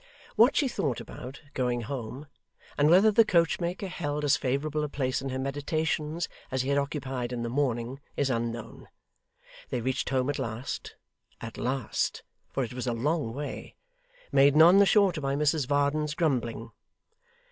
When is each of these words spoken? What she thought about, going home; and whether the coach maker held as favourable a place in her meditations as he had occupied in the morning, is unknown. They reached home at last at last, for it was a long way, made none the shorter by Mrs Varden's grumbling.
What 0.35 0.55
she 0.55 0.67
thought 0.67 0.99
about, 0.99 1.43
going 1.53 1.81
home; 1.81 2.25
and 2.75 2.89
whether 2.89 3.11
the 3.11 3.23
coach 3.23 3.59
maker 3.59 3.85
held 3.87 4.23
as 4.25 4.35
favourable 4.35 4.83
a 4.83 4.89
place 4.89 5.21
in 5.21 5.29
her 5.29 5.37
meditations 5.37 6.27
as 6.49 6.63
he 6.63 6.69
had 6.69 6.79
occupied 6.79 7.31
in 7.31 7.43
the 7.43 7.49
morning, 7.51 7.99
is 8.17 8.31
unknown. 8.31 8.87
They 9.69 9.79
reached 9.79 10.09
home 10.09 10.31
at 10.31 10.39
last 10.39 10.95
at 11.39 11.55
last, 11.59 12.23
for 12.49 12.63
it 12.63 12.73
was 12.73 12.87
a 12.87 12.93
long 12.93 13.31
way, 13.35 13.75
made 14.31 14.55
none 14.55 14.79
the 14.79 14.87
shorter 14.87 15.21
by 15.21 15.35
Mrs 15.35 15.67
Varden's 15.67 16.15
grumbling. 16.15 16.71